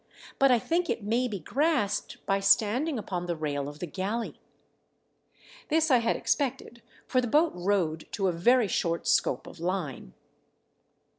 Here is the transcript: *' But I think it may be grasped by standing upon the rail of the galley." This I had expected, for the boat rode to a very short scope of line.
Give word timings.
*' 0.21 0.39
But 0.39 0.49
I 0.49 0.57
think 0.57 0.89
it 0.89 1.03
may 1.03 1.27
be 1.27 1.37
grasped 1.37 2.25
by 2.25 2.39
standing 2.39 2.97
upon 2.97 3.27
the 3.27 3.35
rail 3.35 3.69
of 3.69 3.77
the 3.77 3.85
galley." 3.85 4.41
This 5.69 5.91
I 5.91 5.97
had 5.99 6.15
expected, 6.15 6.81
for 7.05 7.21
the 7.21 7.27
boat 7.27 7.51
rode 7.53 8.07
to 8.13 8.27
a 8.27 8.31
very 8.31 8.67
short 8.67 9.05
scope 9.07 9.45
of 9.45 9.59
line. 9.59 10.15